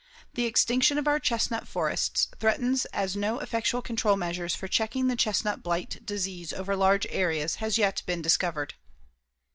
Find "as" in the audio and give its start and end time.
2.85-3.15